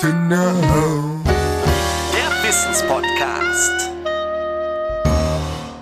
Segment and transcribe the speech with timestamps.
[0.00, 1.20] to know.
[2.12, 3.90] Der Wissenspodcast.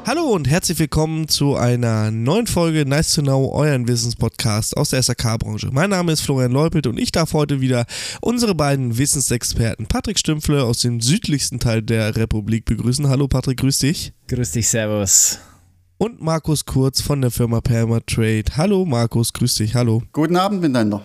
[0.06, 5.02] Hallo und herzlich willkommen zu einer neuen Folge Nice to Know, euren Wissenspodcast aus der
[5.02, 5.68] SAK-Branche.
[5.70, 7.84] Mein Name ist Florian Leupelt und ich darf heute wieder
[8.23, 13.09] unsere beiden Wissensexperten Patrick Stümpfle aus dem südlichsten Teil der Republik begrüßen.
[13.10, 14.14] Hallo Patrick, grüß dich.
[14.28, 15.41] Grüß dich, Servus.
[15.98, 18.45] Und Markus Kurz von der Firma Permatrade.
[18.56, 20.02] Hallo Markus, grüß dich, hallo.
[20.12, 21.05] Guten Abend miteinander.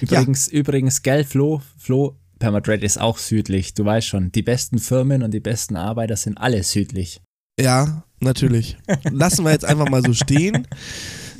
[0.00, 0.58] Übrigens, ja.
[0.58, 3.74] übrigens, gell, Flo, Flo, Permatrade ist auch südlich.
[3.74, 7.20] Du weißt schon, die besten Firmen und die besten Arbeiter sind alle südlich.
[7.58, 8.76] Ja, natürlich.
[9.10, 10.66] Lassen wir jetzt einfach mal so stehen.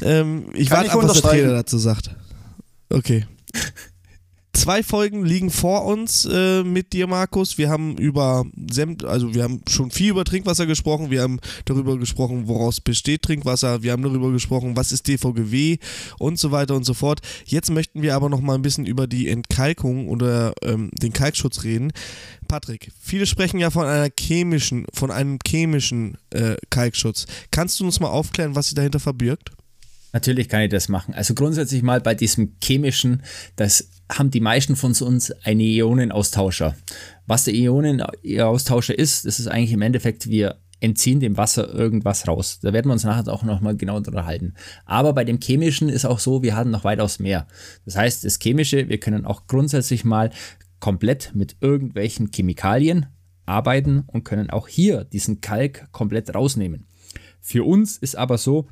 [0.03, 2.15] Ähm, ich warte ab, was der Trainer dazu sagt.
[2.91, 3.27] Okay.
[4.57, 7.59] Zwei Folgen liegen vor uns äh, mit dir, Markus.
[7.59, 8.47] Wir haben über
[9.05, 11.11] also wir haben schon viel über Trinkwasser gesprochen.
[11.11, 13.83] Wir haben darüber gesprochen, woraus besteht Trinkwasser.
[13.83, 15.77] Wir haben darüber gesprochen, was ist DVGW
[16.19, 17.21] und so weiter und so fort.
[17.45, 21.63] Jetzt möchten wir aber noch mal ein bisschen über die Entkalkung oder ähm, den Kalkschutz
[21.63, 21.93] reden.
[22.49, 27.27] Patrick, viele sprechen ja von einer chemischen, von einem chemischen äh, Kalkschutz.
[27.51, 29.51] Kannst du uns mal aufklären, was sich dahinter verbirgt?
[30.15, 31.13] Natürlich kann ich das machen.
[31.13, 33.23] Also grundsätzlich mal bei diesem chemischen,
[33.57, 36.77] das haben die meisten von uns einen Ionenaustauscher.
[37.27, 42.61] Was der Ionenaustauscher ist, das ist eigentlich im Endeffekt, wir entziehen dem Wasser irgendwas raus.
[42.61, 44.55] Da werden wir uns nachher auch nochmal genau unterhalten.
[44.85, 47.47] Aber bei dem chemischen ist auch so, wir haben noch weitaus mehr.
[47.85, 50.31] Das heißt, das chemische, wir können auch grundsätzlich mal
[50.79, 53.07] komplett mit irgendwelchen Chemikalien
[53.47, 56.87] arbeiten und können auch hier diesen Kalk komplett rausnehmen.
[57.41, 58.69] Für uns ist aber so,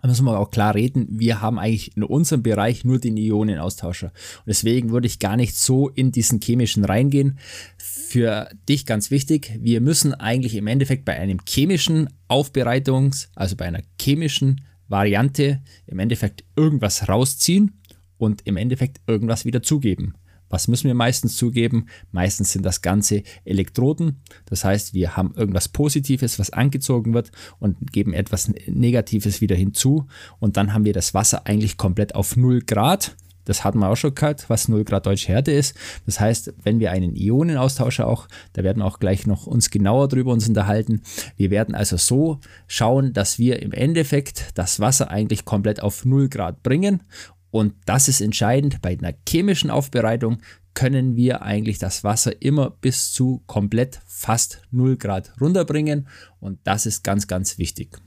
[0.00, 4.06] da müssen wir auch klar reden, wir haben eigentlich in unserem Bereich nur den Ionenaustauscher.
[4.06, 7.38] Und deswegen würde ich gar nicht so in diesen chemischen reingehen.
[7.76, 13.66] Für dich ganz wichtig, wir müssen eigentlich im Endeffekt bei einem chemischen Aufbereitungs-, also bei
[13.66, 17.80] einer chemischen Variante im Endeffekt irgendwas rausziehen
[18.16, 20.14] und im Endeffekt irgendwas wieder zugeben.
[20.48, 21.86] Was müssen wir meistens zugeben?
[22.12, 24.20] Meistens sind das Ganze Elektroden.
[24.46, 30.06] Das heißt, wir haben irgendwas Positives, was angezogen wird und geben etwas Negatives wieder hinzu.
[30.38, 33.16] Und dann haben wir das Wasser eigentlich komplett auf 0 Grad.
[33.48, 35.74] Das hatten wir auch schon gehabt, was 0 Grad deutsche Härte ist.
[36.04, 40.08] Das heißt, wenn wir einen Ionenaustauscher auch, da werden wir auch gleich noch uns genauer
[40.08, 41.00] drüber uns unterhalten.
[41.36, 46.28] Wir werden also so schauen, dass wir im Endeffekt das Wasser eigentlich komplett auf 0
[46.28, 47.02] Grad bringen
[47.50, 48.82] und das ist entscheidend.
[48.82, 50.38] Bei einer chemischen Aufbereitung
[50.74, 56.08] können wir eigentlich das Wasser immer bis zu komplett fast 0 Grad runterbringen.
[56.40, 57.98] Und das ist ganz, ganz wichtig.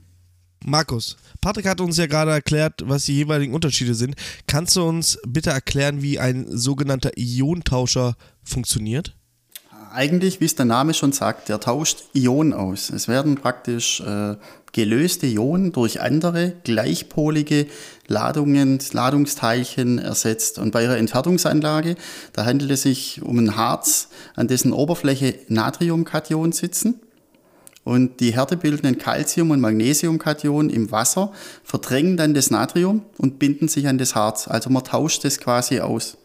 [0.64, 4.14] Markus, Patrick hat uns ja gerade erklärt, was die jeweiligen Unterschiede sind.
[4.46, 9.16] Kannst du uns bitte erklären, wie ein sogenannter Iontauscher funktioniert?
[9.92, 12.88] Eigentlich, wie es der Name schon sagt, der tauscht Ionen aus.
[12.88, 14.36] Es werden praktisch äh,
[14.72, 17.66] gelöste Ionen durch andere gleichpolige
[18.08, 20.58] Ladungen, Ladungsteilchen ersetzt.
[20.58, 21.96] Und bei ihrer Enthärtungsanlage,
[22.32, 27.00] da handelt es sich um ein Harz, an dessen Oberfläche Natriumkationen sitzen.
[27.84, 31.32] Und die härtebildenden Calcium- und Magnesiumkationen im Wasser
[31.64, 34.46] verdrängen dann das Natrium und binden sich an das Harz.
[34.46, 36.16] Also man tauscht das quasi aus.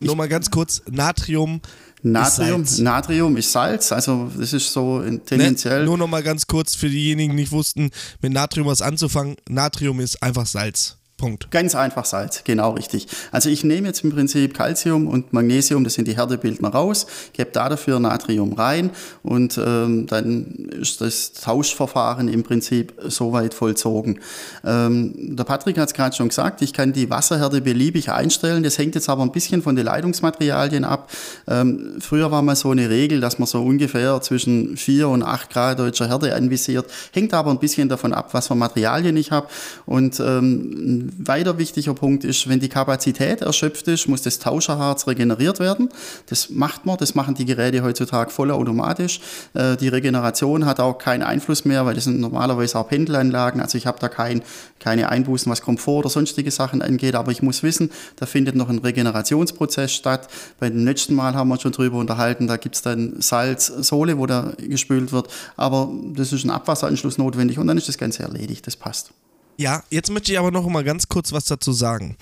[0.00, 1.60] Nur mal ganz kurz, Natrium
[2.02, 5.80] Natrium, ist Natrium ist Salz, also das ist so tendenziell.
[5.80, 9.36] Ne, nur noch mal ganz kurz für diejenigen, die nicht wussten, mit Natrium was anzufangen.
[9.48, 10.97] Natrium ist einfach Salz.
[11.18, 11.50] Punkt.
[11.50, 13.08] Ganz einfach Salz, genau richtig.
[13.32, 17.50] Also ich nehme jetzt im Prinzip Calcium und Magnesium, das sind die Härtebildner raus, gebe
[17.52, 18.90] da dafür Natrium rein
[19.24, 20.46] und ähm, dann
[20.80, 24.20] ist das Tauschverfahren im Prinzip soweit vollzogen.
[24.64, 28.78] Ähm, der Patrick hat es gerade schon gesagt, ich kann die Wasserhärte beliebig einstellen, das
[28.78, 31.10] hängt jetzt aber ein bisschen von den Leitungsmaterialien ab.
[31.48, 35.50] Ähm, früher war mal so eine Regel, dass man so ungefähr zwischen 4 und 8
[35.50, 39.48] Grad deutscher Härte anvisiert, hängt aber ein bisschen davon ab, was für Materialien ich habe
[39.84, 45.60] und ähm, weiter wichtiger Punkt ist, wenn die Kapazität erschöpft ist, muss das Tauscherharz regeneriert
[45.60, 45.88] werden.
[46.26, 49.20] Das macht man, das machen die Geräte heutzutage vollautomatisch.
[49.54, 53.60] Äh, die Regeneration hat auch keinen Einfluss mehr, weil das sind normalerweise auch Pendelanlagen.
[53.60, 54.42] Also ich habe da kein,
[54.80, 57.14] keine Einbußen, was Komfort oder sonstige Sachen angeht.
[57.14, 60.28] Aber ich muss wissen, da findet noch ein Regenerationsprozess statt.
[60.58, 64.18] Bei dem letzten Mal haben wir schon drüber unterhalten, da gibt es dann Salz, Sohle,
[64.18, 65.28] wo da gespült wird.
[65.56, 68.66] Aber das ist ein Abwasseranschluss notwendig und dann ist das Ganze erledigt.
[68.66, 69.12] Das passt.
[69.58, 72.16] Ja, jetzt möchte ich aber noch mal ganz kurz was dazu sagen.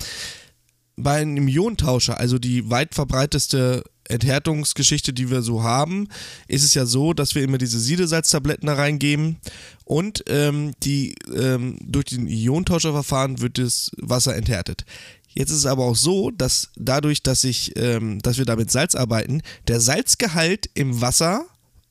[0.95, 6.07] Bei einem Ionentauscher, also die weit verbreiteste Enthärtungsgeschichte, die wir so haben,
[6.47, 9.37] ist es ja so, dass wir immer diese Siedesalztabletten da reingeben
[9.85, 14.85] und ähm, die, ähm, durch den Ionentauscherverfahren wird das Wasser enthärtet.
[15.27, 18.71] Jetzt ist es aber auch so, dass dadurch, dass, ich, ähm, dass wir da mit
[18.71, 21.45] Salz arbeiten, der Salzgehalt im Wasser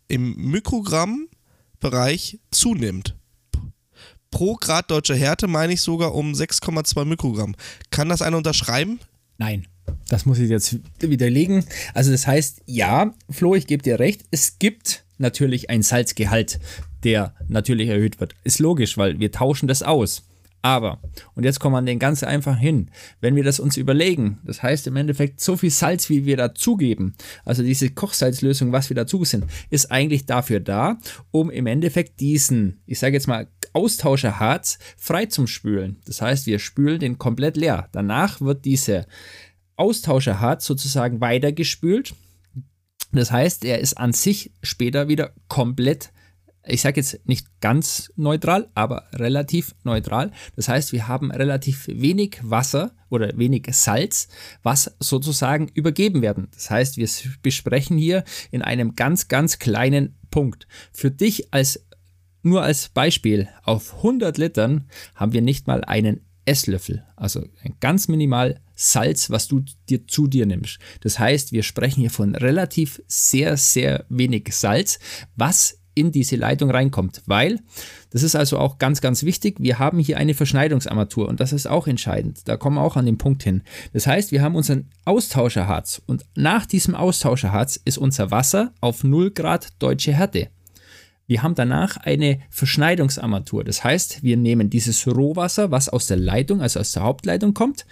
[0.08, 3.14] im Mikrogrammbereich zunimmt
[4.36, 7.54] pro Grad deutscher Härte meine ich sogar um 6,2 Mikrogramm.
[7.90, 9.00] Kann das einer unterschreiben?
[9.38, 9.66] Nein.
[10.08, 11.64] Das muss ich jetzt widerlegen.
[11.94, 16.60] Also das heißt, ja, Flo, ich gebe dir recht, es gibt natürlich ein Salzgehalt,
[17.02, 18.34] der natürlich erhöht wird.
[18.44, 20.22] Ist logisch, weil wir tauschen das aus.
[20.66, 20.98] Aber,
[21.34, 22.90] und jetzt kommen wir an den ganz einfach hin,
[23.20, 27.14] wenn wir das uns überlegen, das heißt im Endeffekt, so viel Salz, wie wir dazugeben,
[27.44, 30.98] also diese Kochsalzlösung, was wir dazu sind, ist eigentlich dafür da,
[31.30, 36.00] um im Endeffekt diesen, ich sage jetzt mal, Austauscherharz frei zum Spülen.
[36.06, 37.90] Das heißt, wir spülen den komplett leer.
[37.92, 39.06] Danach wird diese
[39.76, 42.14] Austauscherharz sozusagen weitergespült.
[43.12, 46.10] Das heißt, er ist an sich später wieder komplett
[46.68, 50.32] ich sage jetzt nicht ganz neutral, aber relativ neutral.
[50.56, 54.26] Das heißt, wir haben relativ wenig Wasser oder wenig Salz,
[54.64, 56.48] was sozusagen übergeben werden.
[56.52, 57.08] Das heißt, wir
[57.40, 60.66] besprechen hier in einem ganz, ganz kleinen Punkt.
[60.92, 61.86] Für dich als
[62.46, 64.84] nur als Beispiel, auf 100 Litern
[65.14, 67.44] haben wir nicht mal einen Esslöffel, also
[67.80, 70.78] ganz minimal Salz, was du dir zu dir nimmst.
[71.00, 74.98] Das heißt, wir sprechen hier von relativ sehr, sehr wenig Salz,
[75.34, 77.58] was in diese Leitung reinkommt, weil
[78.10, 79.56] das ist also auch ganz, ganz wichtig.
[79.58, 82.46] Wir haben hier eine Verschneidungsarmatur und das ist auch entscheidend.
[82.46, 83.62] Da kommen wir auch an den Punkt hin.
[83.94, 89.30] Das heißt, wir haben unseren Austauscherharz und nach diesem Austauscherharz ist unser Wasser auf 0
[89.30, 90.50] Grad deutsche Härte.
[91.26, 93.64] Wir haben danach eine Verschneidungsarmatur.
[93.64, 97.86] Das heißt, wir nehmen dieses Rohwasser, was aus der Leitung, also aus der Hauptleitung kommt,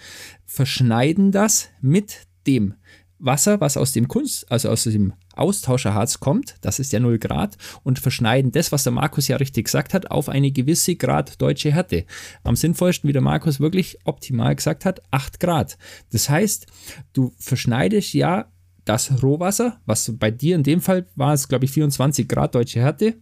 [0.45, 2.75] verschneiden das mit dem
[3.17, 7.57] Wasser, was aus dem Kunst, also aus dem Austauscherharz kommt, das ist ja 0 Grad,
[7.83, 11.71] und verschneiden das, was der Markus ja richtig gesagt hat, auf eine gewisse Grad deutsche
[11.71, 12.05] Härte.
[12.43, 15.77] Am sinnvollsten, wie der Markus wirklich optimal gesagt hat, 8 Grad.
[16.11, 16.67] Das heißt,
[17.13, 18.51] du verschneidest ja
[18.85, 22.79] das Rohwasser, was bei dir in dem Fall war es, glaube ich, 24 Grad deutsche
[22.79, 23.15] Härte,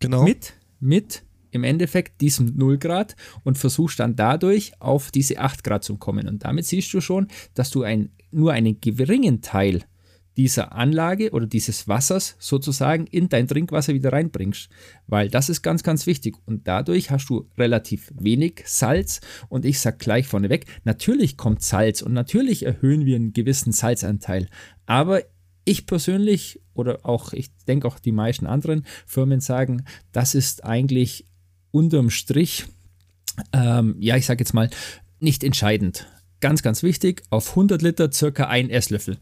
[0.00, 0.24] genau.
[0.24, 5.84] mit, mit im Endeffekt diesem 0 Grad und versuchst dann dadurch auf diese 8 Grad
[5.84, 6.28] zu kommen.
[6.28, 9.84] Und damit siehst du schon, dass du ein, nur einen geringen Teil
[10.38, 14.68] dieser Anlage oder dieses Wassers sozusagen in dein Trinkwasser wieder reinbringst.
[15.08, 16.36] Weil das ist ganz, ganz wichtig.
[16.46, 19.20] Und dadurch hast du relativ wenig Salz.
[19.48, 24.48] Und ich sage gleich vorneweg, natürlich kommt Salz und natürlich erhöhen wir einen gewissen Salzanteil.
[24.86, 25.22] Aber
[25.64, 31.26] ich persönlich oder auch, ich denke auch die meisten anderen Firmen sagen, das ist eigentlich
[31.72, 32.64] unterm Strich,
[33.52, 34.70] ähm, ja, ich sage jetzt mal,
[35.18, 36.06] nicht entscheidend.
[36.40, 39.18] Ganz, ganz wichtig, auf 100 Liter circa ein Esslöffel.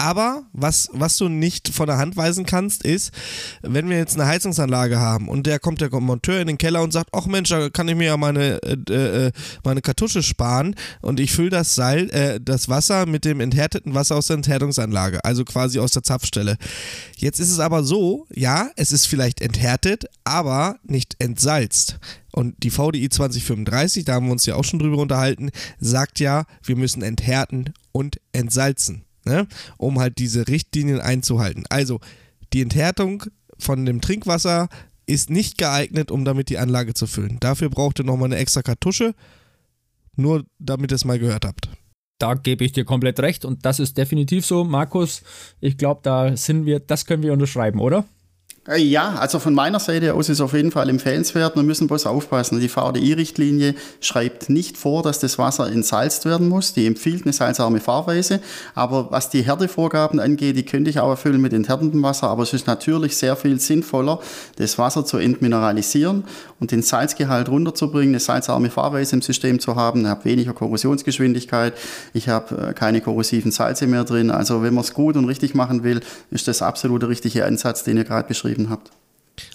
[0.00, 3.12] Aber was, was du nicht von der Hand weisen kannst, ist,
[3.60, 6.90] wenn wir jetzt eine Heizungsanlage haben und der kommt der Monteur in den Keller und
[6.90, 9.32] sagt, ach Mensch, da kann ich mir ja meine, äh, äh,
[9.62, 14.16] meine Kartusche sparen und ich fülle das Seil, äh, das Wasser mit dem enthärteten Wasser
[14.16, 16.56] aus der Enthärtungsanlage, also quasi aus der Zapfstelle.
[17.18, 21.98] Jetzt ist es aber so, ja, es ist vielleicht enthärtet, aber nicht entsalzt.
[22.32, 26.44] Und die VDI 2035, da haben wir uns ja auch schon drüber unterhalten, sagt ja,
[26.62, 29.46] wir müssen enthärten und entsalzen ne?
[29.76, 31.64] um halt diese Richtlinien einzuhalten.
[31.68, 32.00] Also
[32.52, 33.24] die Enthärtung
[33.58, 34.68] von dem Trinkwasser
[35.06, 37.38] ist nicht geeignet, um damit die Anlage zu füllen.
[37.40, 39.14] Dafür braucht ihr nochmal eine extra Kartusche,
[40.16, 41.68] nur damit ihr es mal gehört habt.
[42.18, 45.22] Da gebe ich dir komplett recht und das ist definitiv so, Markus.
[45.60, 48.04] Ich glaube, da sind wir, das können wir unterschreiben, oder?
[48.68, 51.56] Äh, ja, also von meiner Seite aus ist auf jeden Fall empfehlenswert.
[51.56, 52.60] Wir müssen bloß aufpassen.
[52.60, 56.74] Die VDI-Richtlinie schreibt nicht vor, dass das Wasser entsalzt werden muss.
[56.74, 58.40] Die empfiehlt eine salzarme Fahrweise.
[58.74, 62.28] Aber was die Härtevorgaben angeht, die könnte ich auch erfüllen mit enthärtetem Wasser.
[62.28, 64.20] Aber es ist natürlich sehr viel sinnvoller,
[64.56, 66.24] das Wasser zu entmineralisieren
[66.60, 70.02] und den Salzgehalt runterzubringen, eine salzarme Fahrweise im System zu haben.
[70.02, 71.72] Ich habe weniger Korrosionsgeschwindigkeit.
[72.12, 74.30] Ich habe äh, keine korrosiven Salze mehr drin.
[74.30, 77.84] Also wenn man es gut und richtig machen will, ist das absolut der richtige Ansatz,
[77.84, 78.99] den ihr gerade beschrieben beschrieben habt.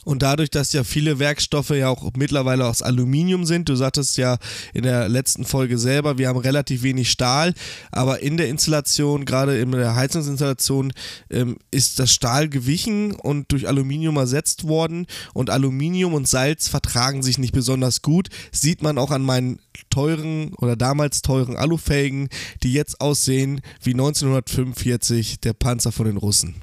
[0.04, 4.38] Und dadurch, dass ja viele Werkstoffe ja auch mittlerweile aus Aluminium sind, du sagtest ja
[4.74, 7.54] in der letzten Folge selber, wir haben relativ wenig Stahl,
[7.92, 10.94] aber in der Installation, gerade in der Heizungsinstallation,
[11.30, 15.08] ähm, ist das Stahl gewichen und durch Aluminium ersetzt worden.
[15.34, 18.30] Und Aluminium und Salz vertragen sich nicht besonders gut.
[18.52, 22.30] Sieht man auch an meinen teuren oder damals teuren Alufelgen,
[22.64, 26.56] die jetzt aussehen wie 1945 der Panzer von den Russen.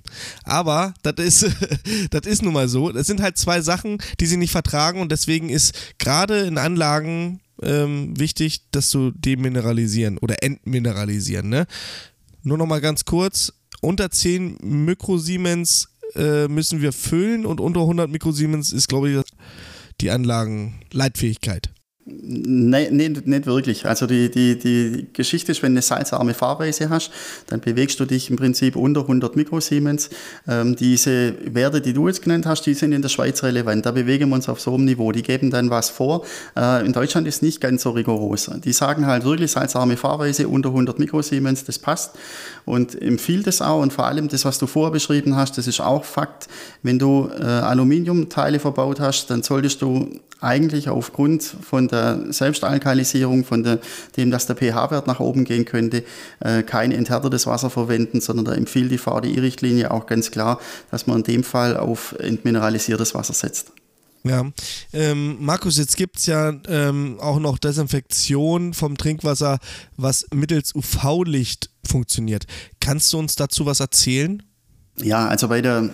[0.44, 1.42] Aber das ist,
[2.10, 2.92] das ist nun mal so.
[2.92, 7.40] Das sind halt zwei Sachen, die sie nicht vertragen und deswegen ist gerade in Anlagen
[7.62, 11.48] ähm, wichtig, dass du demineralisieren oder entmineralisieren.
[11.48, 11.66] Ne?
[12.42, 13.52] Nur noch mal ganz kurz:
[13.82, 19.22] Unter 10 Mikrosiemens äh, müssen wir füllen und unter 100 Mikrosiemens ist, glaube ich,
[20.00, 21.70] die Anlagenleitfähigkeit.
[22.04, 23.86] Nee, nee, nicht wirklich.
[23.86, 27.12] Also die, die, die Geschichte ist, wenn du eine salzarme Fahrweise hast,
[27.46, 30.10] dann bewegst du dich im Prinzip unter 100 Mikrosiemens.
[30.48, 33.86] Ähm, diese Werte, die du jetzt genannt hast, die sind in der Schweiz relevant.
[33.86, 35.12] Da bewegen wir uns auf so einem Niveau.
[35.12, 36.24] Die geben dann was vor.
[36.56, 38.50] Äh, in Deutschland ist nicht ganz so rigoros.
[38.64, 42.18] Die sagen halt wirklich salzarme Fahrweise unter 100 Mikrosiemens, das passt
[42.64, 43.80] und empfiehlt es auch.
[43.80, 46.48] Und vor allem das, was du vorher beschrieben hast, das ist auch Fakt.
[46.82, 50.08] Wenn du äh, Aluminiumteile verbaut hast, dann solltest du
[50.42, 53.78] eigentlich aufgrund von der Selbstalkalisierung, von der,
[54.16, 56.04] dem, dass der pH-Wert nach oben gehen könnte,
[56.40, 61.18] äh, kein enthärtetes Wasser verwenden, sondern da empfiehlt die VDI-Richtlinie auch ganz klar, dass man
[61.18, 63.72] in dem Fall auf entmineralisiertes Wasser setzt.
[64.24, 64.44] Ja,
[64.92, 69.58] ähm, Markus, jetzt gibt es ja ähm, auch noch Desinfektion vom Trinkwasser,
[69.96, 72.44] was mittels UV-Licht funktioniert.
[72.78, 74.42] Kannst du uns dazu was erzählen?
[74.96, 75.90] Ja, also bei der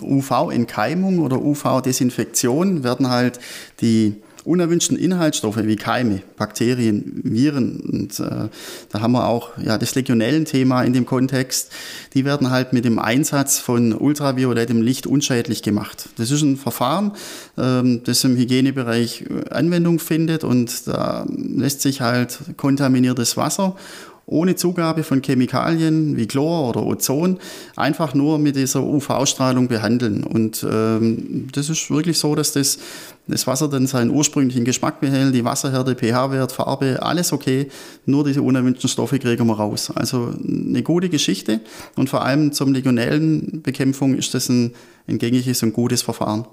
[0.00, 3.40] UV-Entkeimung oder UV-Desinfektion werden halt
[3.80, 8.48] die unerwünschten Inhaltsstoffe wie Keime, Bakterien, Viren und äh,
[8.90, 11.72] da haben wir auch ja, das Legionellenthema in dem Kontext,
[12.14, 16.08] die werden halt mit dem Einsatz von ultraviolettem Licht unschädlich gemacht.
[16.16, 17.12] Das ist ein Verfahren,
[17.56, 23.76] ähm, das im Hygienebereich Anwendung findet und da lässt sich halt kontaminiertes Wasser
[24.26, 27.38] ohne Zugabe von Chemikalien wie Chlor oder Ozon,
[27.76, 30.24] einfach nur mit dieser UV-Strahlung behandeln.
[30.24, 32.78] Und ähm, das ist wirklich so, dass das,
[33.26, 37.68] das Wasser dann seinen ursprünglichen Geschmack behält, die Wasserhärte, pH-Wert, Farbe, alles okay,
[38.06, 39.90] nur diese unerwünschten Stoffe kriegen wir raus.
[39.94, 41.60] Also eine gute Geschichte
[41.96, 44.72] und vor allem zum Legionellenbekämpfung ist das ein,
[45.06, 46.46] ein gängiges und gutes Verfahren.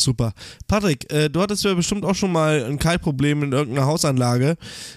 [0.00, 0.32] Super.
[0.66, 4.56] Patrick, äh, du hattest ja bestimmt auch schon mal ein Kalkproblem in irgendeiner Hausanlage.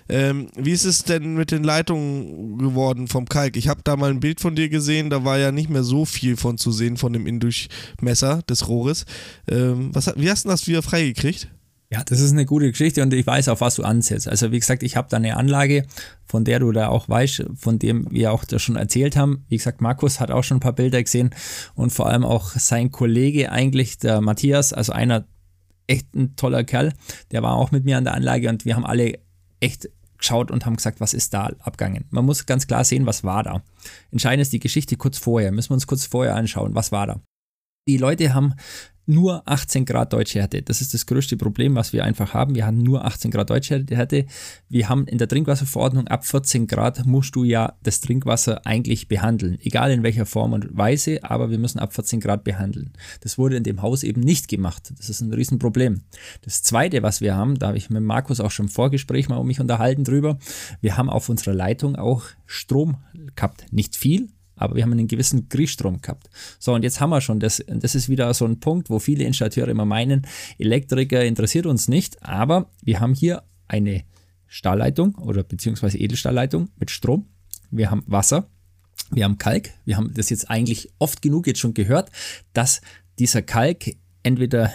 [0.09, 3.57] Ähm, wie ist es denn mit den Leitungen geworden vom Kalk?
[3.57, 6.05] Ich habe da mal ein Bild von dir gesehen, da war ja nicht mehr so
[6.05, 9.05] viel von zu sehen von dem Indurchmesser des Rohres.
[9.47, 11.49] Ähm, was, wie hast du das wieder freigekriegt?
[11.93, 14.27] Ja, das ist eine gute Geschichte und ich weiß, auf was du ansetzt.
[14.27, 15.85] Also wie gesagt, ich habe da eine Anlage,
[16.25, 19.45] von der du da auch weißt, von dem wir auch da schon erzählt haben.
[19.47, 21.35] Wie gesagt, Markus hat auch schon ein paar Bilder gesehen
[21.75, 25.27] und vor allem auch sein Kollege eigentlich, der Matthias, also einer
[25.85, 26.93] echt ein toller Kerl,
[27.31, 29.19] der war auch mit mir an der Anlage und wir haben alle
[29.59, 32.05] echt geschaut und haben gesagt, was ist da abgegangen.
[32.09, 33.61] Man muss ganz klar sehen, was war da.
[34.09, 35.51] Entscheidend ist die Geschichte kurz vorher.
[35.51, 37.21] Müssen wir uns kurz vorher anschauen, was war da.
[37.87, 38.55] Die Leute haben
[39.05, 40.61] nur 18 Grad deutsche Härte.
[40.61, 42.55] Das ist das größte Problem, was wir einfach haben.
[42.55, 44.25] Wir haben nur 18 Grad deutsche Härte.
[44.69, 49.57] Wir haben in der Trinkwasserverordnung ab 14 Grad musst du ja das Trinkwasser eigentlich behandeln.
[49.61, 52.93] Egal in welcher Form und Weise, aber wir müssen ab 14 Grad behandeln.
[53.21, 54.93] Das wurde in dem Haus eben nicht gemacht.
[54.97, 56.01] Das ist ein Riesenproblem.
[56.41, 59.37] Das zweite, was wir haben, da habe ich mit Markus auch schon im Vorgespräch mal
[59.37, 60.37] um mich unterhalten drüber.
[60.81, 62.97] Wir haben auf unserer Leitung auch Strom
[63.35, 63.65] gehabt.
[63.71, 64.29] Nicht viel,
[64.63, 66.29] aber wir haben einen gewissen Griechstrom gehabt.
[66.59, 69.25] So, und jetzt haben wir schon, das, das ist wieder so ein Punkt, wo viele
[69.25, 70.25] Installateure immer meinen,
[70.57, 74.03] Elektriker interessiert uns nicht, aber wir haben hier eine
[74.47, 77.27] Stahlleitung oder beziehungsweise Edelstahlleitung mit Strom,
[77.71, 78.47] wir haben Wasser,
[79.11, 82.09] wir haben Kalk, wir haben das jetzt eigentlich oft genug jetzt schon gehört,
[82.53, 82.81] dass
[83.19, 84.71] dieser Kalk entweder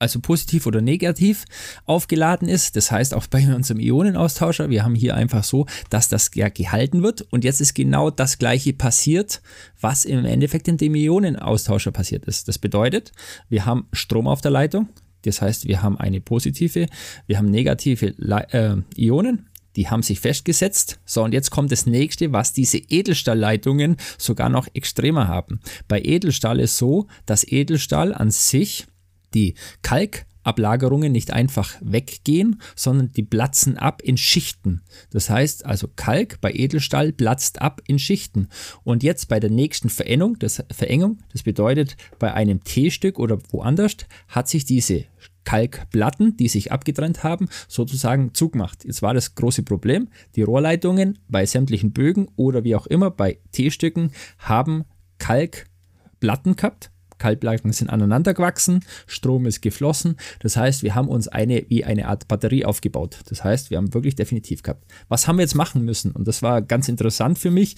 [0.00, 1.44] also positiv oder negativ
[1.84, 2.74] aufgeladen ist.
[2.74, 7.02] Das heißt auch bei unserem Ionenaustauscher, wir haben hier einfach so, dass das ja gehalten
[7.02, 9.42] wird und jetzt ist genau das gleiche passiert,
[9.80, 12.48] was im Endeffekt in dem Ionenaustauscher passiert ist.
[12.48, 13.12] Das bedeutet,
[13.48, 14.88] wir haben Strom auf der Leitung,
[15.22, 16.86] das heißt, wir haben eine positive,
[17.26, 18.14] wir haben negative
[18.52, 20.98] äh, Ionen, die haben sich festgesetzt.
[21.04, 25.60] So, und jetzt kommt das nächste, was diese Edelstahlleitungen sogar noch extremer haben.
[25.86, 28.86] Bei Edelstahl ist so, dass Edelstahl an sich
[29.34, 34.82] die Kalkablagerungen nicht einfach weggehen, sondern die platzen ab in Schichten.
[35.10, 38.48] Das heißt also Kalk bei Edelstahl platzt ab in Schichten.
[38.84, 43.96] Und jetzt bei der nächsten Verengung, das, Verengung, das bedeutet bei einem T-Stück oder woanders,
[44.28, 45.04] hat sich diese
[45.44, 48.84] Kalkplatten, die sich abgetrennt haben, sozusagen zugemacht.
[48.84, 53.38] Jetzt war das große Problem, die Rohrleitungen bei sämtlichen Bögen oder wie auch immer bei
[53.52, 54.84] T-Stücken haben
[55.18, 60.16] Kalkplatten gehabt Kaltplatten sind aneinander gewachsen, Strom ist geflossen.
[60.40, 63.20] Das heißt, wir haben uns eine wie eine Art Batterie aufgebaut.
[63.28, 64.84] Das heißt, wir haben wirklich definitiv gehabt.
[65.08, 66.10] Was haben wir jetzt machen müssen?
[66.10, 67.76] Und das war ganz interessant für mich,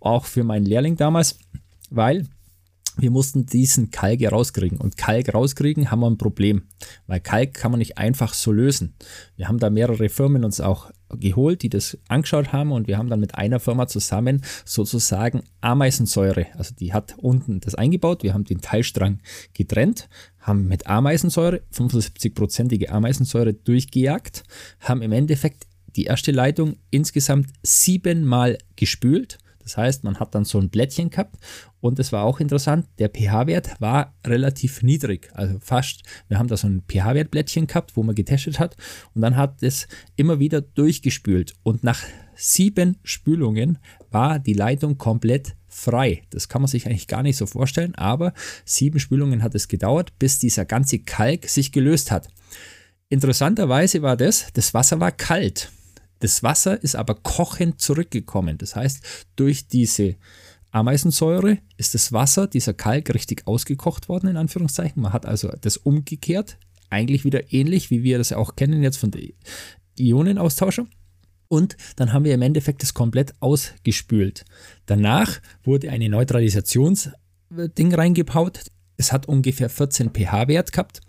[0.00, 1.38] auch für meinen Lehrling damals,
[1.88, 2.26] weil
[2.96, 4.78] wir mussten diesen Kalk rauskriegen.
[4.78, 6.64] Und Kalk rauskriegen haben wir ein Problem,
[7.06, 8.94] weil Kalk kann man nicht einfach so lösen.
[9.36, 13.10] Wir haben da mehrere Firmen uns auch geholt, die das angeschaut haben und wir haben
[13.10, 18.44] dann mit einer Firma zusammen sozusagen Ameisensäure, also die hat unten das eingebaut, wir haben
[18.44, 19.20] den Teilstrang
[19.52, 20.08] getrennt,
[20.38, 24.44] haben mit Ameisensäure, 75-prozentige Ameisensäure durchgejagt,
[24.80, 30.58] haben im Endeffekt die erste Leitung insgesamt siebenmal gespült Das heißt, man hat dann so
[30.58, 31.36] ein Blättchen gehabt
[31.80, 36.56] und es war auch interessant, der pH-Wert war relativ niedrig, also fast, wir haben da
[36.56, 38.76] so ein pH-Wert-Blättchen gehabt, wo man getestet hat
[39.14, 42.02] und dann hat es immer wieder durchgespült und nach
[42.34, 43.78] sieben Spülungen
[44.10, 46.22] war die Leitung komplett frei.
[46.30, 48.32] Das kann man sich eigentlich gar nicht so vorstellen, aber
[48.64, 52.28] sieben Spülungen hat es gedauert, bis dieser ganze Kalk sich gelöst hat.
[53.08, 55.70] Interessanterweise war das, das Wasser war kalt.
[56.22, 58.56] Das Wasser ist aber kochend zurückgekommen.
[58.56, 60.14] Das heißt, durch diese
[60.70, 65.02] Ameisensäure ist das Wasser, dieser Kalk, richtig ausgekocht worden, in Anführungszeichen.
[65.02, 66.58] Man hat also das umgekehrt,
[66.90, 69.22] eigentlich wieder ähnlich, wie wir das auch kennen jetzt von der
[69.98, 70.86] Ionenaustauscher.
[71.48, 74.44] Und dann haben wir im Endeffekt das komplett ausgespült.
[74.86, 78.60] Danach wurde eine Neutralisationsding reingebaut.
[78.96, 81.00] Es hat ungefähr 14 pH-Wert gehabt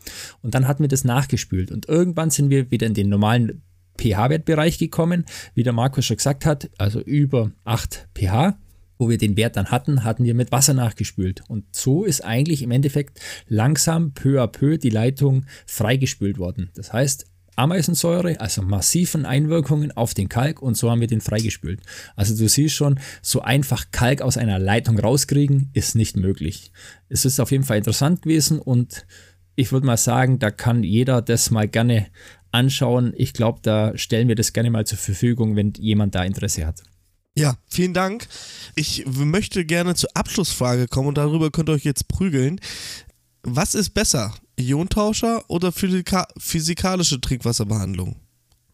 [0.42, 1.72] und dann hat mir das nachgespült.
[1.72, 3.62] Und irgendwann sind wir wieder in den normalen
[3.98, 8.58] pH-Wertbereich gekommen, wie der Markus schon gesagt hat, also über 8 pH.
[9.00, 11.42] Wo wir den Wert dann hatten, hatten wir mit Wasser nachgespült.
[11.50, 16.70] Und so ist eigentlich im Endeffekt langsam peu à peu die Leitung freigespült worden.
[16.76, 21.82] Das heißt, Ameisensäure, also massiven Einwirkungen auf den Kalk und so haben wir den freigespült.
[22.16, 26.72] Also du siehst schon, so einfach Kalk aus einer Leitung rauskriegen ist nicht möglich.
[27.10, 29.06] Es ist auf jeden Fall interessant gewesen und
[29.56, 32.08] ich würde mal sagen, da kann jeder das mal gerne
[32.54, 33.14] anschauen.
[33.18, 36.84] Ich glaube, da stellen wir das gerne mal zur Verfügung, wenn jemand da Interesse hat.
[37.36, 38.28] Ja, vielen Dank.
[38.76, 42.60] Ich möchte gerne zur Abschlussfrage kommen und darüber könnt ihr euch jetzt prügeln.
[43.42, 48.18] Was ist besser, Iontauscher oder Physika physikalische Trinkwasserbehandlung?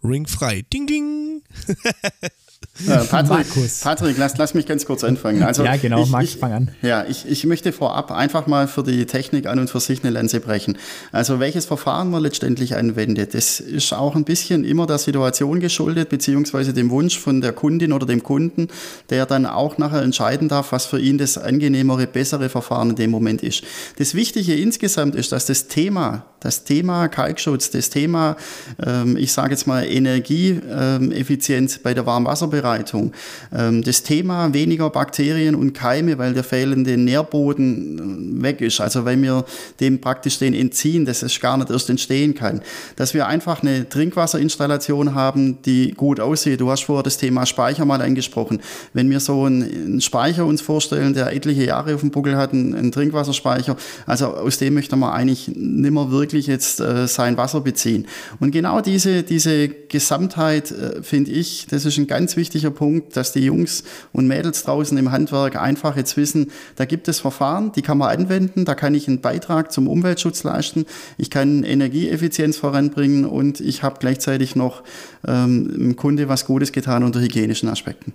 [0.04, 0.64] Ringfrei.
[0.74, 1.42] Ding, ding.
[2.88, 3.48] Äh, Patrick,
[3.82, 5.44] Patrick lass, lass mich ganz kurz anfangen.
[5.44, 6.72] Also ja, genau, ich, Max, fang an.
[6.82, 10.12] Ja, ich, ich möchte vorab einfach mal für die Technik an und für sich eine
[10.12, 10.78] Lanze brechen.
[11.12, 16.10] Also welches Verfahren man letztendlich anwendet, das ist auch ein bisschen immer der Situation geschuldet,
[16.10, 18.70] beziehungsweise dem Wunsch von der Kundin oder dem Kunden,
[19.10, 23.12] der dann auch nachher entscheiden darf, was für ihn das angenehmere, bessere Verfahren in dem
[23.12, 23.64] Moment ist.
[23.98, 28.38] Das Wichtige insgesamt ist, dass das Thema, das Thema Kalkschutz, das Thema,
[28.86, 33.14] ähm, ich sage jetzt mal Energieeffizienz bei der Warmwasserbereitung.
[33.54, 39.06] Ähm, das Thema weniger Bakterien und Keime, weil der fehlende Nährboden äh, weg ist, also
[39.06, 39.46] weil wir
[39.80, 42.62] dem praktisch den entziehen, dass es gar nicht erst entstehen kann.
[42.96, 46.62] Dass wir einfach eine Trinkwasserinstallation haben, die gut aussieht.
[46.62, 48.62] Du hast vorher das Thema Speicher mal angesprochen.
[48.94, 52.92] Wenn wir so einen Speicher uns vorstellen, der etliche Jahre auf dem Buckel hat, einen
[52.92, 53.76] Trinkwasserspeicher,
[54.06, 58.06] also aus dem möchte man eigentlich nimmer wirklich jetzt äh, sein Wasser beziehen.
[58.40, 63.34] Und genau diese, diese Gesamtheit, äh, finde ich, das ist ein ganz wichtiger Punkt, dass
[63.34, 67.82] die Jungs und Mädels draußen im Handwerk einfach jetzt wissen, da gibt es Verfahren, die
[67.82, 70.86] kann man anwenden, da kann ich einen Beitrag zum Umweltschutz leisten,
[71.18, 74.84] ich kann Energieeffizienz voranbringen und ich habe gleichzeitig noch
[75.28, 78.14] ähm, dem Kunde was Gutes getan unter hygienischen Aspekten.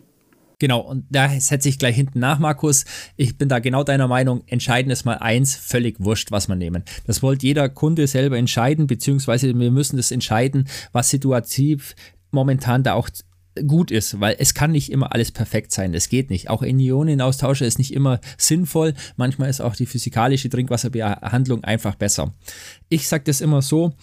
[0.59, 2.85] Genau, und da setze ich gleich hinten nach, Markus.
[3.17, 4.43] Ich bin da genau deiner Meinung.
[4.47, 6.85] Entscheidend ist mal eins, völlig wurscht, was wir nehmen.
[7.07, 11.95] Das wollte jeder Kunde selber entscheiden, beziehungsweise wir müssen das entscheiden, was situativ
[12.31, 13.09] momentan da auch
[13.67, 15.95] gut ist, weil es kann nicht immer alles perfekt sein.
[15.95, 16.51] Es geht nicht.
[16.51, 18.95] Auch in Ionenaustauscher ist nicht immer sinnvoll.
[19.17, 22.35] Manchmal ist auch die physikalische Trinkwasserbehandlung einfach besser.
[22.89, 23.95] Ich sage das immer so,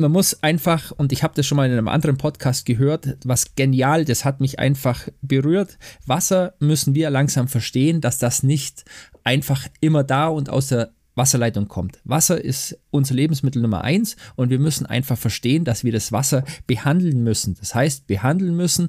[0.00, 3.54] man muss einfach, und ich habe das schon mal in einem anderen Podcast gehört, was
[3.54, 5.78] genial, das hat mich einfach berührt.
[6.06, 8.84] Wasser müssen wir langsam verstehen, dass das nicht
[9.22, 12.00] einfach immer da und aus der Wasserleitung kommt.
[12.04, 16.44] Wasser ist unser Lebensmittel Nummer eins und wir müssen einfach verstehen, dass wir das Wasser
[16.66, 17.56] behandeln müssen.
[17.60, 18.88] Das heißt, behandeln müssen,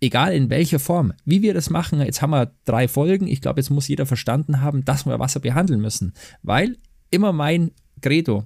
[0.00, 1.12] egal in welcher Form.
[1.24, 3.26] Wie wir das machen, jetzt haben wir drei Folgen.
[3.26, 6.12] Ich glaube, jetzt muss jeder verstanden haben, dass wir Wasser behandeln müssen.
[6.42, 6.76] Weil
[7.10, 8.44] immer mein Credo,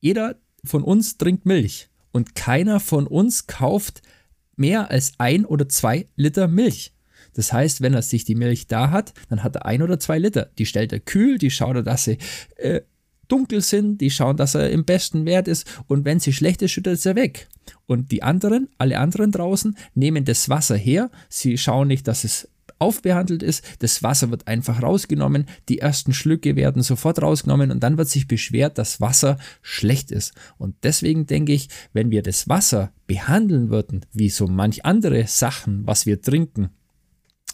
[0.00, 4.02] jeder von uns trinkt Milch und keiner von uns kauft
[4.56, 6.92] mehr als ein oder zwei Liter Milch.
[7.34, 10.18] Das heißt, wenn er sich die Milch da hat, dann hat er ein oder zwei
[10.18, 10.50] Liter.
[10.58, 12.18] Die stellt er kühl, die schaut er, dass sie
[12.56, 12.80] äh,
[13.28, 16.72] dunkel sind, die schauen, dass er im besten Wert ist und wenn sie schlecht ist,
[16.72, 17.48] schüttet er weg.
[17.86, 22.48] Und die anderen, alle anderen draußen, nehmen das Wasser her, sie schauen nicht, dass es
[22.80, 27.98] aufbehandelt ist, das Wasser wird einfach rausgenommen, die ersten Schlücke werden sofort rausgenommen und dann
[27.98, 30.32] wird sich beschwert, dass Wasser schlecht ist.
[30.58, 35.86] Und deswegen denke ich, wenn wir das Wasser behandeln würden, wie so manch andere Sachen,
[35.86, 36.70] was wir trinken,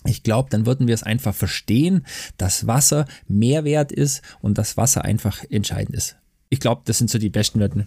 [0.04, 4.76] ich glaube, dann würden wir es einfach verstehen, dass Wasser mehr wert ist und dass
[4.76, 6.16] Wasser einfach entscheidend ist.
[6.48, 7.86] Ich glaube, das sind so die besten Wörter.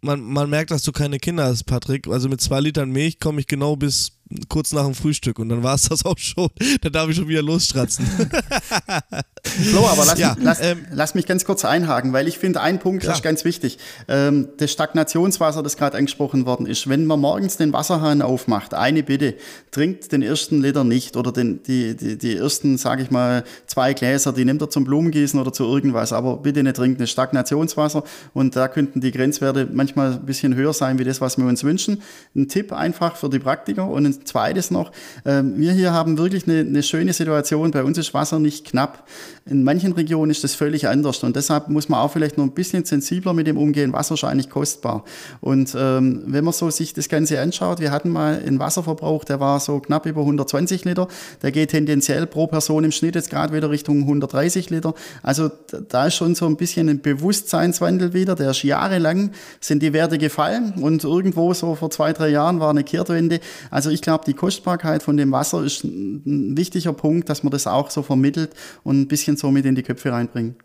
[0.00, 2.08] Man, man merkt, dass du keine Kinder hast, Patrick.
[2.08, 4.18] Also mit zwei Litern Milch komme ich genau bis
[4.48, 6.48] kurz nach dem Frühstück und dann war es das auch schon.
[6.80, 8.06] Da darf ich schon wieder losstratzen.
[9.44, 12.78] Flo, aber lass, ja, lass, ähm, lass, mich ganz kurz einhaken, weil ich finde, ein
[12.78, 13.14] Punkt klar.
[13.14, 13.78] ist ganz wichtig.
[14.08, 19.02] Ähm, das Stagnationswasser, das gerade angesprochen worden ist, wenn man morgens den Wasserhahn aufmacht, eine
[19.02, 19.34] Bitte,
[19.72, 23.94] trinkt den ersten Liter nicht oder den, die, die, die ersten, sage ich mal, zwei
[23.94, 28.04] Gläser, die nimmt er zum Blumengießen oder zu irgendwas, aber bitte nicht trinken, das Stagnationswasser
[28.34, 31.64] und da könnten die Grenzwerte manchmal ein bisschen höher sein, wie das, was wir uns
[31.64, 32.02] wünschen.
[32.36, 34.92] Ein Tipp einfach für die Praktiker und ein zweites noch,
[35.24, 39.08] ähm, wir hier haben wirklich eine, eine schöne Situation, bei uns ist Wasser nicht knapp.
[39.44, 42.52] In manchen Regionen ist das völlig anders und deshalb muss man auch vielleicht noch ein
[42.52, 43.92] bisschen sensibler mit dem umgehen.
[43.92, 45.04] Wasser ist eigentlich kostbar.
[45.40, 49.40] Und ähm, wenn man so sich das Ganze anschaut, wir hatten mal einen Wasserverbrauch, der
[49.40, 51.08] war so knapp über 120 Liter.
[51.42, 54.94] Der geht tendenziell pro Person im Schnitt jetzt gerade wieder Richtung 130 Liter.
[55.22, 55.50] Also
[55.88, 58.34] da ist schon so ein bisschen ein Bewusstseinswandel wieder.
[58.34, 59.30] Der ist jahrelang
[59.60, 63.40] sind die Werte gefallen und irgendwo so vor zwei, drei Jahren war eine Kehrtwende.
[63.70, 67.66] Also ich glaube, die Kostbarkeit von dem Wasser ist ein wichtiger Punkt, dass man das
[67.66, 68.52] auch so vermittelt
[68.84, 70.56] und ein bisschen so mit in die Köpfe reinbringen.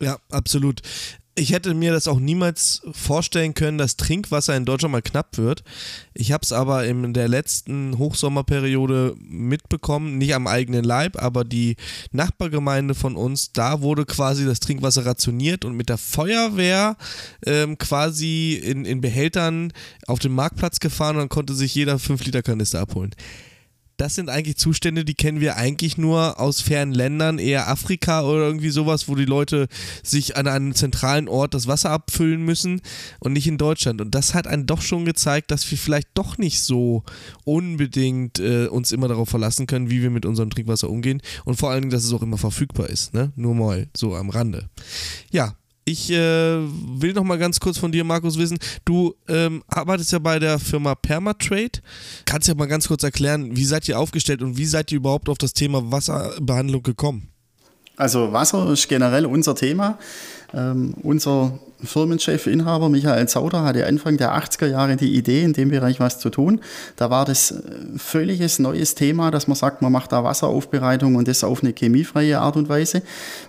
[0.00, 0.80] Ja, absolut.
[1.36, 5.64] Ich hätte mir das auch niemals vorstellen können, dass Trinkwasser in Deutschland mal knapp wird.
[6.12, 11.74] Ich habe es aber in der letzten Hochsommerperiode mitbekommen, nicht am eigenen Leib, aber die
[12.12, 16.96] Nachbargemeinde von uns, da wurde quasi das Trinkwasser rationiert und mit der Feuerwehr
[17.44, 19.72] ähm, quasi in, in Behältern
[20.06, 23.10] auf den Marktplatz gefahren und dann konnte sich jeder 5 Liter Kanister abholen
[23.96, 28.46] das sind eigentlich Zustände, die kennen wir eigentlich nur aus fernen Ländern, eher Afrika oder
[28.46, 29.68] irgendwie sowas, wo die Leute
[30.02, 32.80] sich an einem zentralen Ort das Wasser abfüllen müssen
[33.20, 34.00] und nicht in Deutschland.
[34.00, 37.04] Und das hat einen doch schon gezeigt, dass wir vielleicht doch nicht so
[37.44, 41.70] unbedingt äh, uns immer darauf verlassen können, wie wir mit unserem Trinkwasser umgehen und vor
[41.70, 43.14] allen Dingen, dass es auch immer verfügbar ist.
[43.14, 43.32] Ne?
[43.36, 44.68] Nur mal so am Rande.
[45.30, 48.58] Ja, ich äh, will noch mal ganz kurz von dir, Markus, wissen.
[48.84, 51.80] Du ähm, arbeitest ja bei der Firma Permatrade.
[52.24, 54.96] Kannst du ja mal ganz kurz erklären, wie seid ihr aufgestellt und wie seid ihr
[54.96, 57.28] überhaupt auf das Thema Wasserbehandlung gekommen?
[57.96, 59.98] Also Wasser ist generell unser Thema.
[60.52, 65.70] Ähm, unser Firmenchef, Inhaber Michael Zauder hatte Anfang der 80er Jahre die Idee, in dem
[65.70, 66.60] Bereich was zu tun.
[66.96, 67.60] Da war das äh,
[67.96, 72.38] völliges neues Thema, dass man sagt, man macht da Wasseraufbereitung und das auf eine chemiefreie
[72.38, 73.02] Art und Weise.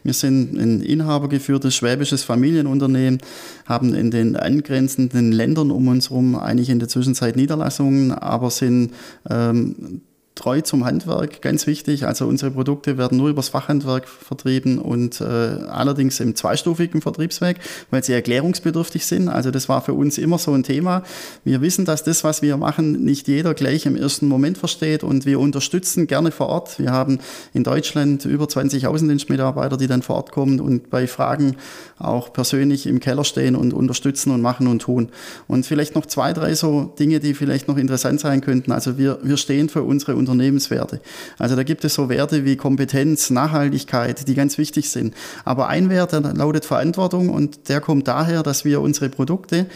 [0.03, 3.19] Wir sind ein inhabergeführtes schwäbisches Familienunternehmen,
[3.65, 8.91] haben in den angrenzenden Ländern um uns herum eigentlich in der Zwischenzeit Niederlassungen, aber sind
[9.29, 10.01] ähm,
[10.35, 12.05] treu zum Handwerk, ganz wichtig.
[12.05, 17.57] Also unsere Produkte werden nur übers Fachhandwerk vertrieben und äh, allerdings im zweistufigen Vertriebsweg,
[17.89, 19.29] weil sie erklärungsbedürftig sind.
[19.29, 21.03] Also das war für uns immer so ein Thema.
[21.45, 25.25] Wir wissen, dass das, was wir machen, nicht jeder gleich im ersten Moment versteht und
[25.25, 26.79] wir unterstützen gerne vor Ort.
[26.79, 27.19] Wir haben
[27.53, 31.55] in Deutschland über 20 Außendienstmitarbeiter, die dann vor Ort kommen und bei Fragen
[31.97, 35.09] auch persönlich im Keller stehen und unterstützen und machen und tun.
[35.47, 38.73] Und vielleicht noch zwei, drei so Dinge, die vielleicht noch interessant sein könnten.
[38.73, 41.01] Also wir, wir stehen für unsere Unternehmenswerte.
[41.37, 45.13] Also da gibt es so Werte wie Kompetenz, Nachhaltigkeit, die ganz wichtig sind.
[45.43, 49.67] Aber ein Wert der lautet Verantwortung und der kommt daher, dass wir unsere Produkte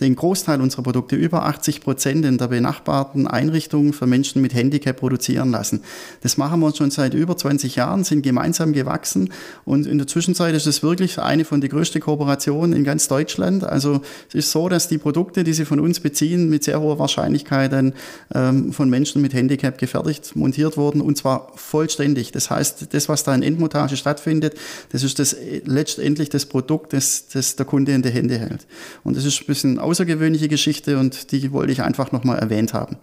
[0.00, 4.96] den Großteil unserer Produkte, über 80 Prozent, in der benachbarten Einrichtungen für Menschen mit Handicap
[4.96, 5.82] produzieren lassen.
[6.22, 9.30] Das machen wir schon seit über 20 Jahren, sind gemeinsam gewachsen
[9.64, 13.64] und in der Zwischenzeit ist es wirklich eine von den größten Kooperationen in ganz Deutschland.
[13.64, 16.98] Also es ist so, dass die Produkte, die sie von uns beziehen, mit sehr hoher
[16.98, 17.94] Wahrscheinlichkeit dann
[18.34, 22.32] ähm, von Menschen mit Handicap gefertigt, montiert wurden und zwar vollständig.
[22.32, 24.54] Das heißt, das, was da in Endmontage stattfindet,
[24.90, 28.66] das ist das, letztendlich das Produkt, das, das der Kunde in die Hände hält.
[29.04, 32.96] Und das ist ein bisschen außergewöhnliche Geschichte und die wollte ich einfach nochmal erwähnt haben.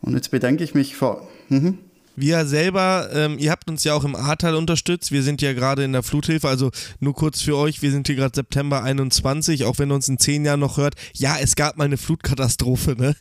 [0.00, 1.26] Und jetzt bedanke ich mich für.
[1.48, 1.78] Mhm.
[2.20, 5.12] Wir selber, ähm, ihr habt uns ja auch im Ahrtal unterstützt.
[5.12, 8.16] Wir sind ja gerade in der Fluthilfe, also nur kurz für euch, wir sind hier
[8.16, 10.96] gerade September 21, auch wenn ihr uns in zehn Jahren noch hört.
[11.14, 13.14] Ja, es gab mal eine Flutkatastrophe, ne?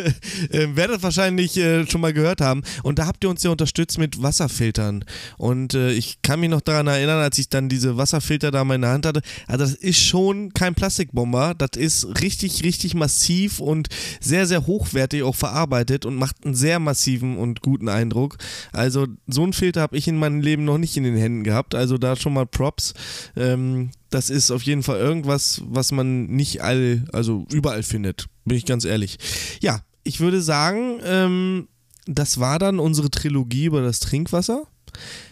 [0.52, 2.62] ähm, werdet wahrscheinlich äh, schon mal gehört haben.
[2.82, 5.04] Und da habt ihr uns ja unterstützt mit Wasserfiltern.
[5.38, 8.74] Und äh, ich kann mich noch daran erinnern, als ich dann diese Wasserfilter da mal
[8.74, 9.22] in der Hand hatte.
[9.46, 11.54] Also das ist schon kein Plastikbomber.
[11.56, 13.88] Das ist richtig, richtig massiv und
[14.20, 18.39] sehr, sehr hochwertig auch verarbeitet und macht einen sehr massiven und guten Eindruck.
[18.72, 21.74] Also so einen Filter habe ich in meinem Leben noch nicht in den Händen gehabt.
[21.74, 22.94] Also da schon mal Props.
[23.36, 28.26] Ähm, das ist auf jeden Fall irgendwas, was man nicht all, also überall findet.
[28.44, 29.18] Bin ich ganz ehrlich.
[29.60, 31.68] Ja, ich würde sagen, ähm,
[32.06, 34.64] das war dann unsere Trilogie über das Trinkwasser.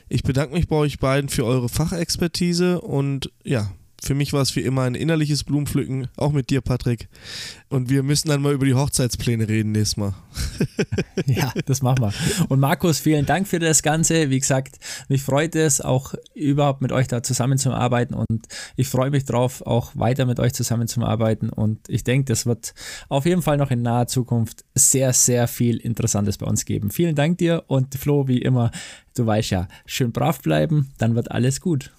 [0.08, 3.70] Ich bedanke mich bei euch beiden für eure Fachexpertise und ja,
[4.08, 7.10] für mich war es wie immer ein innerliches Blumenpflücken, auch mit dir, Patrick.
[7.68, 10.14] Und wir müssen dann mal über die Hochzeitspläne reden nächstes Mal.
[11.26, 12.14] ja, das machen wir.
[12.48, 14.30] Und Markus, vielen Dank für das Ganze.
[14.30, 14.78] Wie gesagt,
[15.10, 19.94] mich freut es auch überhaupt mit euch da zusammenzuarbeiten und ich freue mich drauf, auch
[19.94, 21.50] weiter mit euch zusammenzuarbeiten.
[21.50, 22.72] Und ich denke, das wird
[23.10, 26.90] auf jeden Fall noch in naher Zukunft sehr, sehr viel Interessantes bei uns geben.
[26.90, 28.70] Vielen Dank dir und Flo, wie immer,
[29.14, 31.90] du weißt ja, schön brav bleiben, dann wird alles gut.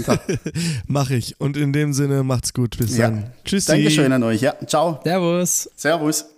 [0.86, 1.40] Mach ich.
[1.40, 2.78] Und in dem Sinne, macht's gut.
[2.78, 3.10] Bis ja.
[3.10, 3.32] dann.
[3.44, 3.66] Tschüss.
[3.66, 4.40] Dankeschön an euch.
[4.40, 5.00] Ja, ciao.
[5.04, 5.70] Servus.
[5.76, 6.31] Servus.